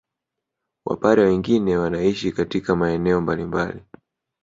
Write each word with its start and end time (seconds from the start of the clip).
Wapare 0.85 1.23
wengine 1.23 1.77
wanaishi 1.77 2.31
katika 2.31 2.75
maeneo 2.75 3.21
mbalimbali 3.21 3.81